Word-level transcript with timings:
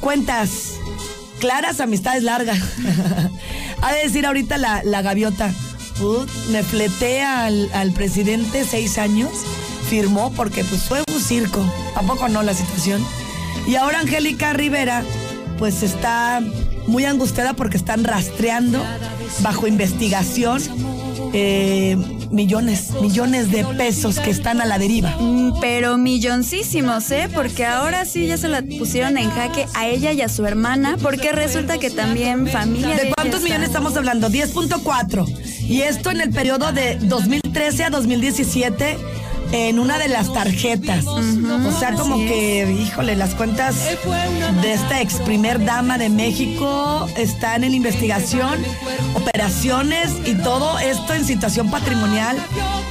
Cuentas 0.00 0.74
claras, 1.40 1.80
amistades 1.80 2.22
largas. 2.22 2.58
ha 3.82 3.92
de 3.92 4.02
decir 4.02 4.26
ahorita 4.26 4.58
la, 4.58 4.82
la 4.84 5.02
gaviota. 5.02 5.52
Me 6.50 6.62
fleté 6.62 7.22
al, 7.22 7.70
al 7.72 7.92
presidente 7.92 8.64
seis 8.64 8.98
años, 8.98 9.30
firmó 9.88 10.32
porque 10.32 10.64
pues 10.64 10.82
fue 10.82 11.02
un 11.12 11.20
circo. 11.20 11.64
¿A 11.94 12.02
poco 12.02 12.28
no 12.28 12.42
la 12.42 12.54
situación? 12.54 13.04
Y 13.66 13.76
ahora 13.76 14.00
Angélica 14.00 14.52
Rivera 14.52 15.02
pues 15.58 15.82
está 15.82 16.40
muy 16.86 17.04
angustiada 17.04 17.54
porque 17.54 17.76
están 17.76 18.04
rastreando 18.04 18.84
bajo 19.40 19.66
investigación 19.66 20.62
eh, 21.32 21.96
millones, 22.30 22.92
millones 23.00 23.50
de 23.50 23.64
pesos 23.64 24.18
que 24.18 24.30
están 24.30 24.60
a 24.60 24.66
la 24.66 24.78
deriva. 24.78 25.16
Mm, 25.18 25.60
Pero 25.60 25.98
milloncísimos, 25.98 27.10
¿eh? 27.10 27.28
Porque 27.32 27.64
ahora 27.64 28.04
sí 28.04 28.26
ya 28.26 28.36
se 28.36 28.48
la 28.48 28.62
pusieron 28.62 29.18
en 29.18 29.30
jaque 29.30 29.66
a 29.74 29.86
ella 29.86 30.12
y 30.12 30.22
a 30.22 30.28
su 30.28 30.44
hermana, 30.44 30.96
porque 31.00 31.32
resulta 31.32 31.78
que 31.78 31.90
también 31.90 32.46
familia... 32.46 32.96
¿De 32.96 33.12
cuántos 33.14 33.42
millones 33.42 33.68
estamos 33.68 33.96
hablando? 33.96 34.28
10.4. 34.28 35.26
Y 35.68 35.82
esto 35.82 36.10
en 36.10 36.20
el 36.20 36.30
periodo 36.30 36.72
de 36.72 36.96
2013 37.00 37.84
a 37.84 37.90
2017 37.90 38.98
en 39.52 39.78
una 39.78 39.98
de 39.98 40.08
las 40.08 40.32
tarjetas. 40.32 41.06
o 41.06 41.78
sea, 41.78 41.92
como 41.92 42.16
que, 42.16 42.76
híjole, 42.80 43.16
las 43.16 43.34
cuentas 43.34 43.76
de 44.62 44.72
esta 44.72 45.00
ex 45.00 45.14
primer 45.20 45.64
dama 45.64 45.98
de 45.98 46.08
México 46.08 47.08
están 47.16 47.64
en 47.64 47.74
investigación, 47.74 48.62
operaciones 49.14 50.10
y 50.24 50.34
todo 50.34 50.78
esto 50.78 51.14
en 51.14 51.24
situación 51.24 51.70
patrimonial 51.70 52.36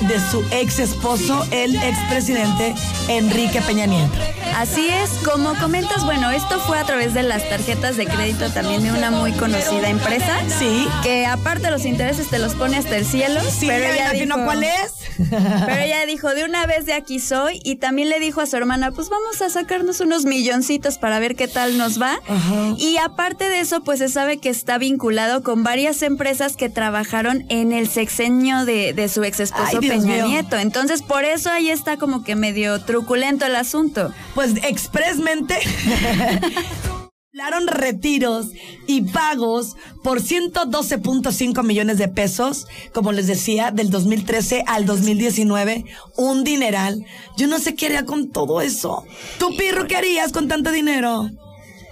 de 0.00 0.20
su 0.30 0.44
ex 0.50 0.78
esposo, 0.78 1.46
el 1.50 1.76
expresidente 1.76 2.74
Enrique 3.08 3.60
Peña 3.62 3.86
Nieto. 3.86 4.12
Así 4.56 4.86
es, 4.88 5.10
como 5.24 5.54
comentas, 5.56 6.04
bueno, 6.04 6.30
esto 6.30 6.60
fue 6.60 6.78
a 6.78 6.84
través 6.84 7.12
de 7.12 7.24
las 7.24 7.48
tarjetas 7.48 7.96
de 7.96 8.06
crédito 8.06 8.50
también 8.50 8.82
de 8.84 8.92
una 8.92 9.10
muy 9.10 9.32
conocida 9.32 9.88
empresa. 9.88 10.38
Sí. 10.58 10.86
Que 11.02 11.26
aparte 11.26 11.70
los 11.70 11.84
intereses 11.84 12.28
te 12.28 12.38
los 12.38 12.54
pone 12.54 12.76
hasta 12.76 12.96
el 12.96 13.04
cielo. 13.04 13.40
Sí, 13.40 13.66
pero 13.66 13.92
ya 13.94 14.10
imagino 14.10 14.36
dijo, 14.36 14.46
cuál 14.46 14.64
es. 14.64 14.92
Pero 15.18 15.80
ella 15.80 16.06
dijo, 16.06 16.30
de 16.34 16.44
una 16.44 16.66
vez 16.66 16.86
de 16.86 16.92
aquí 16.92 17.20
soy. 17.20 17.60
Y 17.64 17.76
también 17.76 18.08
le 18.08 18.20
dijo 18.20 18.40
a 18.40 18.46
su 18.46 18.56
hermana, 18.56 18.92
pues 18.92 19.08
vamos 19.08 19.40
a 19.42 19.50
sacarnos 19.50 20.00
unos 20.00 20.24
milloncitos 20.24 20.98
para 20.98 21.18
ver 21.18 21.36
qué 21.36 21.48
tal 21.48 21.78
nos 21.78 22.00
va. 22.00 22.18
Ajá. 22.26 22.74
Y 22.78 22.96
aparte 22.98 23.48
de 23.48 23.60
eso, 23.60 23.82
pues 23.82 23.98
se 23.98 24.08
sabe 24.08 24.38
que 24.38 24.48
está 24.48 24.78
vinculado 24.78 25.42
con 25.42 25.62
varias 25.62 26.02
empresas 26.02 26.56
que 26.56 26.68
trabajaron 26.68 27.44
en 27.48 27.72
el 27.72 27.88
sexenio 27.88 28.64
de, 28.64 28.92
de 28.92 29.08
su 29.08 29.22
ex 29.24 29.40
esposo 29.40 29.80
Peña 29.80 30.16
mío. 30.16 30.26
Nieto. 30.26 30.56
Entonces, 30.56 31.02
por 31.02 31.24
eso 31.24 31.50
ahí 31.50 31.70
está 31.70 31.96
como 31.96 32.24
que 32.24 32.36
medio 32.36 32.80
truculento 32.82 33.46
el 33.46 33.56
asunto. 33.56 34.12
Pues 34.34 34.54
expresmente 34.64 35.58
hablaron 37.34 37.66
retiros 37.66 38.50
y 38.86 39.02
pagos 39.02 39.74
por 40.04 40.20
112.5 40.22 41.64
millones 41.64 41.98
de 41.98 42.06
pesos, 42.06 42.68
como 42.92 43.10
les 43.10 43.26
decía, 43.26 43.72
del 43.72 43.90
2013 43.90 44.62
al 44.68 44.86
2019, 44.86 45.84
un 46.16 46.44
dineral. 46.44 47.04
Yo 47.36 47.48
no 47.48 47.58
sé 47.58 47.74
qué 47.74 47.86
haría 47.86 48.04
con 48.04 48.30
todo 48.30 48.60
eso. 48.60 49.02
¿Tú, 49.40 49.56
Pirro, 49.56 49.88
qué 49.88 49.96
harías 49.96 50.30
con 50.30 50.46
tanto 50.46 50.70
dinero? 50.70 51.28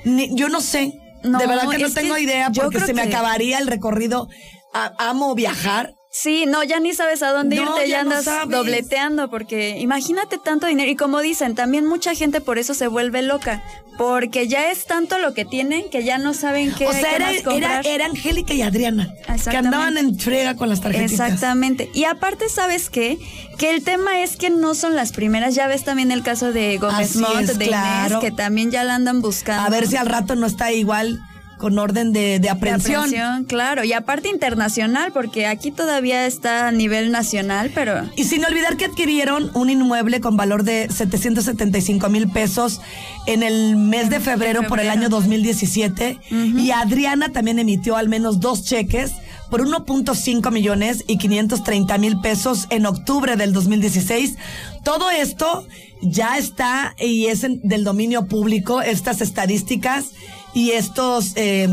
Ni- 0.05 0.33
yo 0.37 0.49
no 0.49 0.61
sé. 0.61 1.01
No, 1.25 1.39
de 1.41 1.47
verdad 1.49 1.69
que 1.71 1.79
no 1.79 1.91
tengo 1.91 2.15
que 2.15 2.21
idea 2.23 2.51
porque 2.55 2.79
se 2.79 2.95
me 2.95 3.03
que- 3.03 3.09
acabaría 3.09 3.59
el 3.59 3.67
recorrido. 3.67 4.29
A- 4.73 4.93
amo 4.99 5.35
viajar. 5.35 5.95
Sí, 6.15 6.45
no, 6.47 6.63
ya 6.63 6.79
ni 6.79 6.93
sabes 6.93 7.23
a 7.23 7.33
dónde 7.33 7.57
No, 7.57 7.63
irte, 7.63 7.89
ya 7.89 8.03
andas 8.03 8.27
dobleteando, 8.47 9.31
porque 9.31 9.79
imagínate 9.79 10.37
tanto 10.37 10.67
dinero. 10.67 10.91
Y 10.91 10.95
como 10.95 11.21
dicen, 11.21 11.55
también 11.55 11.87
mucha 11.87 12.15
gente 12.15 12.43
por 12.43 12.59
eso 12.59 12.75
se 12.75 12.87
vuelve 12.87 13.23
loca, 13.23 13.63
porque 13.97 14.47
ya 14.47 14.71
es 14.71 14.85
tanto 14.85 15.17
lo 15.17 15.33
que 15.33 15.47
tienen 15.47 15.89
que 15.89 16.05
ya 16.05 16.19
no 16.19 16.35
saben 16.35 16.75
qué, 16.75 16.87
o 16.87 16.93
sea, 16.93 17.17
era, 17.17 17.31
era, 17.33 17.81
era 17.81 18.05
Angélica 18.05 18.53
y 18.53 18.61
Adriana, 18.61 19.09
que 19.51 19.57
andaban 19.57 19.97
en 19.97 20.19
frega 20.19 20.55
con 20.55 20.69
las 20.69 20.83
tarjetitas. 20.83 21.13
Exactamente. 21.13 21.91
Y 21.95 22.05
aparte, 22.05 22.51
¿sabes 22.51 22.91
qué? 22.91 23.19
Que 23.57 23.71
el 23.71 23.83
tema 23.83 24.21
es 24.21 24.37
que 24.37 24.51
no 24.51 24.75
son 24.75 24.95
las 24.95 25.13
primeras. 25.13 25.55
Ya 25.55 25.67
ves 25.67 25.83
también 25.83 26.11
el 26.11 26.23
caso 26.23 26.53
de 26.53 26.77
Gómez 26.77 27.17
es, 27.17 27.59
de 27.59 27.69
claro. 27.69 28.17
Inés, 28.17 28.21
que 28.21 28.37
también 28.37 28.71
ya 28.71 28.85
la 28.85 28.97
andan 28.97 29.23
buscando. 29.23 29.63
A 29.63 29.71
ver 29.71 29.87
si 29.87 29.97
al 29.97 30.07
rato 30.07 30.35
no 30.37 30.47
está 30.47 30.73
igual 30.73 31.23
con 31.63 31.79
orden 31.79 32.13
de, 32.13 32.21
de 32.21 32.39
De 32.41 32.51
aprehensión. 32.51 33.05
aprehensión, 33.05 33.45
claro. 33.45 33.85
Y 33.85 33.93
aparte 33.93 34.29
internacional, 34.29 35.13
porque 35.13 35.47
aquí 35.47 35.71
todavía 35.71 36.27
está 36.27 36.67
a 36.69 36.73
nivel 36.73 37.13
nacional, 37.13 37.71
pero... 37.73 38.03
Y 38.17 38.25
sin 38.25 38.45
olvidar 38.45 38.77
que 38.77 38.87
adquirieron 38.87 39.51
un 39.55 39.71
inmueble 39.71 40.21
con 40.21 40.37
valor 40.37 40.65
de 40.65 40.89
775 40.91 42.09
mil 42.09 42.29
pesos 42.29 42.81
en 43.27 43.45
el 43.45 43.77
mes 43.77 44.11
de 44.11 44.19
febrero, 44.19 44.65
por 44.65 44.81
el 44.81 44.91
año 44.91 45.09
2017. 45.09 46.19
Y 46.31 46.71
Adriana 46.73 47.29
también 47.31 47.59
emitió 47.61 47.97
al 47.97 48.09
menos 48.09 48.41
dos 48.41 48.65
cheques 48.65 49.13
por 49.49 49.61
1.5 49.65 50.51
millones 50.51 51.05
y 51.07 51.19
530 51.19 51.97
mil 51.99 52.19
pesos 52.21 52.67
en 52.71 52.87
octubre 52.87 53.37
del 53.37 53.53
2016. 53.53 54.35
Todo 54.83 55.11
esto 55.11 55.67
ya 56.01 56.39
está 56.39 56.95
y 56.99 57.27
es 57.27 57.45
en- 57.45 57.61
del 57.63 57.85
dominio 57.85 58.27
público, 58.27 58.83
estas 58.83 59.21
estadísticas 59.21 60.07
y 60.55 60.71
estos... 60.73 61.33
eh, 61.37 61.69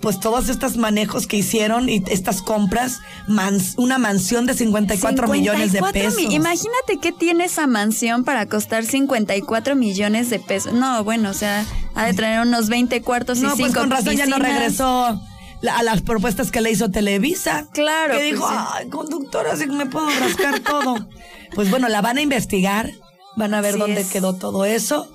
pues 0.00 0.18
todos 0.18 0.48
estos 0.48 0.76
manejos 0.76 1.28
que 1.28 1.36
hicieron 1.36 1.88
y 1.88 2.02
estas 2.08 2.42
compras, 2.42 2.98
mans- 3.28 3.74
una 3.76 3.98
mansión 3.98 4.46
de 4.46 4.54
54, 4.54 5.28
millones 5.28 5.70
de 5.70 5.78
54 5.78 5.92
pesos. 5.92 6.16
mi- 6.28 6.34
Imagínate 6.34 6.98
qué 7.00 7.12
tiene 7.12 7.44
esa 7.44 7.68
mansión 7.68 8.24
para 8.24 8.46
costar 8.46 8.84
54 8.84 9.76
millones 9.76 10.28
de 10.28 10.40
pesos. 10.40 10.72
No, 10.72 11.04
bueno, 11.04 11.30
o 11.30 11.34
sea, 11.34 11.64
ha 11.94 12.04
de 12.06 12.14
traer 12.14 12.40
unos 12.44 12.68
20 12.68 13.00
cuartos 13.02 13.38
y 13.38 13.42
no, 13.42 13.50
5 13.54 13.60
pues 13.60 13.74
con 13.78 13.90
razón 13.90 14.16
ya 14.16 14.26
no 14.26 14.40
regresó 14.40 15.04
a 15.06 15.82
las 15.84 16.02
propuestas 16.02 16.50
que 16.50 16.60
le 16.60 16.72
hizo 16.72 16.90
Televisa. 16.90 17.68
Claro, 17.72 18.16
Que 18.16 18.24
dijo, 18.24 18.40
pues, 18.44 18.58
sí. 18.58 18.64
ay, 18.74 18.88
conductora, 18.88 19.52
así 19.52 19.66
que 19.66 19.72
me 19.72 19.86
puedo 19.86 20.08
rascar 20.18 20.58
todo. 20.60 21.06
Pues 21.54 21.70
bueno, 21.70 21.88
la 21.88 22.00
van 22.00 22.18
a 22.18 22.22
investigar, 22.22 22.90
van 23.36 23.54
a 23.54 23.60
ver 23.60 23.78
dónde 23.78 24.00
es. 24.00 24.08
quedó 24.08 24.34
todo 24.34 24.64
eso. 24.64 25.06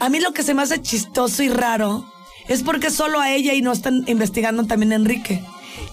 A 0.00 0.08
mí 0.08 0.18
lo 0.18 0.32
que 0.32 0.42
se 0.42 0.52
me 0.54 0.62
hace 0.62 0.82
chistoso 0.82 1.44
y 1.44 1.48
raro 1.48 2.10
es 2.48 2.62
porque 2.62 2.90
solo 2.90 3.20
a 3.20 3.30
ella 3.30 3.54
y 3.54 3.62
no 3.62 3.72
están 3.72 4.04
investigando 4.06 4.64
también 4.64 4.92
a 4.92 4.96
Enrique. 4.96 5.42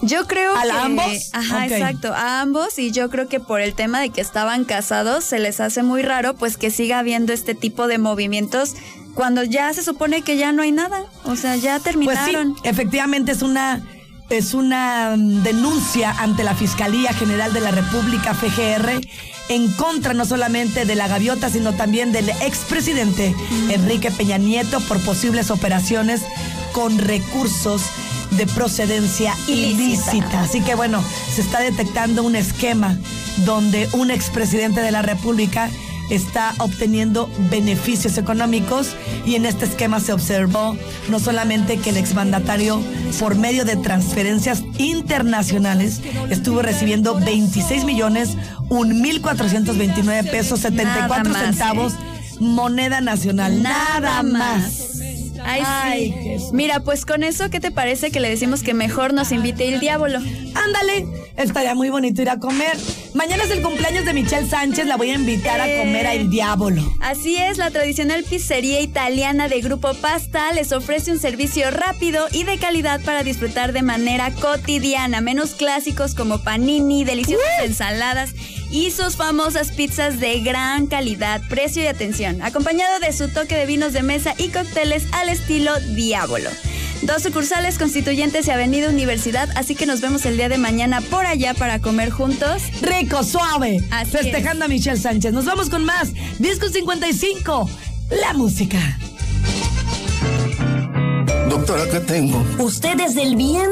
Yo 0.02 0.26
creo 0.26 0.54
¿A 0.56 0.62
que 0.62 0.68
la 0.68 0.84
ambos? 0.84 1.30
Ajá, 1.32 1.66
exacto, 1.66 2.12
a 2.14 2.40
ambos 2.40 2.78
y 2.78 2.90
yo 2.90 3.10
creo 3.10 3.28
que 3.28 3.38
por 3.40 3.60
el 3.60 3.74
tema 3.74 4.00
de 4.00 4.10
que 4.10 4.20
estaban 4.20 4.64
casados 4.64 5.24
se 5.24 5.38
les 5.38 5.60
hace 5.60 5.82
muy 5.82 6.02
raro 6.02 6.34
pues 6.34 6.56
que 6.56 6.70
siga 6.70 6.98
habiendo 6.98 7.32
este 7.32 7.54
tipo 7.54 7.86
de 7.86 7.98
movimientos 7.98 8.74
cuando 9.14 9.42
ya 9.42 9.72
se 9.74 9.82
supone 9.82 10.22
que 10.22 10.36
ya 10.36 10.52
no 10.52 10.62
hay 10.62 10.72
nada, 10.72 11.04
o 11.24 11.36
sea, 11.36 11.56
ya 11.56 11.80
Pues 11.80 11.94
sí, 11.94 12.00
terminaron. 12.06 12.56
efectivamente 12.62 13.32
es 13.32 13.42
una 13.42 13.82
es 14.30 14.54
una 14.54 15.16
mm, 15.16 15.42
denuncia 15.42 16.12
ante 16.12 16.44
la 16.44 16.54
Fiscalía 16.54 17.12
General 17.12 17.52
de 17.52 17.60
la 17.60 17.72
República 17.72 18.34
FGR 18.34 19.00
en 19.48 19.72
contra 19.72 20.14
no 20.14 20.24
solamente 20.24 20.84
de 20.84 20.94
la 20.94 21.08
gaviota, 21.08 21.50
sino 21.50 21.72
también 21.74 22.12
del 22.12 22.28
expresidente 22.28 23.34
Enrique 23.68 24.12
Peña 24.12 24.38
Nieto 24.38 24.80
por 24.82 25.00
posibles 25.00 25.50
operaciones 25.50 26.22
con 26.72 26.98
recursos 26.98 27.82
de 28.30 28.46
procedencia 28.46 29.34
Ilícita. 29.48 30.14
ilícita. 30.14 30.40
Así 30.42 30.60
que 30.60 30.76
bueno, 30.76 31.02
se 31.34 31.40
está 31.40 31.60
detectando 31.60 32.22
un 32.22 32.36
esquema 32.36 32.96
donde 33.44 33.88
un 33.92 34.12
expresidente 34.12 34.80
de 34.80 34.92
la 34.92 35.02
República 35.02 35.68
está 36.10 36.54
obteniendo 36.58 37.30
beneficios 37.50 38.18
económicos 38.18 38.94
y 39.24 39.36
en 39.36 39.46
este 39.46 39.64
esquema 39.64 40.00
se 40.00 40.12
observó 40.12 40.76
no 41.08 41.18
solamente 41.18 41.78
que 41.78 41.90
el 41.90 41.96
exmandatario 41.96 42.80
por 43.18 43.36
medio 43.36 43.64
de 43.64 43.76
transferencias 43.76 44.62
internacionales 44.78 46.00
estuvo 46.30 46.62
recibiendo 46.62 47.14
26 47.14 47.84
millones 47.84 48.36
1.429 48.68 50.30
pesos 50.30 50.60
74 50.60 51.24
Nada 51.24 51.24
más, 51.24 51.56
centavos 51.56 51.94
moneda 52.40 53.00
nacional. 53.00 53.62
Nada, 53.62 54.22
más. 54.22 54.89
Ay, 55.44 55.62
Ay, 55.64 56.06
sí. 56.06 56.22
Jesús. 56.22 56.52
Mira, 56.52 56.80
pues 56.80 57.04
con 57.06 57.22
eso, 57.22 57.50
¿qué 57.50 57.60
te 57.60 57.70
parece 57.70 58.10
que 58.10 58.20
le 58.20 58.28
decimos 58.28 58.62
que 58.62 58.74
mejor 58.74 59.12
nos 59.14 59.32
invite 59.32 59.68
el 59.68 59.80
diablo? 59.80 60.18
Ándale, 60.54 61.06
estaría 61.36 61.74
muy 61.74 61.90
bonito 61.90 62.22
ir 62.22 62.30
a 62.30 62.38
comer. 62.38 62.76
Mañana 63.14 63.44
es 63.44 63.50
el 63.50 63.62
cumpleaños 63.62 64.04
de 64.04 64.12
Michelle 64.12 64.48
Sánchez, 64.48 64.86
la 64.86 64.96
voy 64.96 65.10
a 65.10 65.14
invitar 65.14 65.60
a 65.60 65.64
comer 65.64 66.06
a 66.06 66.14
El 66.14 66.30
Diablo. 66.30 66.82
Así 67.00 67.36
es, 67.36 67.58
la 67.58 67.70
tradicional 67.70 68.24
pizzería 68.24 68.80
italiana 68.80 69.48
de 69.48 69.60
Grupo 69.60 69.94
Pasta 69.94 70.52
les 70.52 70.72
ofrece 70.72 71.10
un 71.10 71.18
servicio 71.18 71.70
rápido 71.70 72.26
y 72.32 72.44
de 72.44 72.58
calidad 72.58 73.00
para 73.02 73.22
disfrutar 73.22 73.72
de 73.72 73.82
manera 73.82 74.30
cotidiana. 74.32 75.20
Menús 75.20 75.50
clásicos 75.54 76.14
como 76.14 76.38
panini, 76.42 77.04
deliciosas 77.04 77.64
ensaladas 77.64 78.30
y 78.70 78.90
sus 78.90 79.16
famosas 79.16 79.72
pizzas 79.72 80.20
de 80.20 80.40
gran 80.40 80.86
calidad, 80.86 81.42
precio 81.48 81.82
y 81.82 81.86
atención, 81.86 82.40
acompañado 82.42 83.00
de 83.00 83.12
su 83.12 83.28
toque 83.28 83.56
de 83.56 83.66
vinos 83.66 83.92
de 83.92 84.02
mesa 84.02 84.34
y 84.38 84.48
cócteles 84.48 85.04
al 85.12 85.28
estilo 85.28 85.78
Diablo. 85.94 86.50
Dos 87.02 87.22
sucursales 87.22 87.78
constituyentes 87.78 88.46
y 88.46 88.50
Avenida 88.50 88.88
Universidad, 88.88 89.48
así 89.56 89.74
que 89.74 89.86
nos 89.86 90.00
vemos 90.02 90.26
el 90.26 90.36
día 90.36 90.48
de 90.48 90.58
mañana 90.58 91.00
por 91.00 91.24
allá 91.24 91.54
para 91.54 91.80
comer 91.80 92.10
juntos. 92.10 92.62
Rico, 92.82 93.24
suave. 93.24 93.80
Así 93.90 94.10
festejando 94.10 94.66
a 94.66 94.68
Michelle 94.68 94.98
Sánchez. 94.98 95.32
Nos 95.32 95.46
vamos 95.46 95.70
con 95.70 95.84
más. 95.84 96.10
Disco 96.38 96.68
55. 96.68 97.70
La 98.10 98.34
música. 98.34 98.78
doctora, 101.48 101.84
¿qué 101.90 102.00
tengo? 102.00 102.44
Usted 102.58 102.96
desde 102.96 103.22
el 103.22 103.36
vientre 103.36 103.70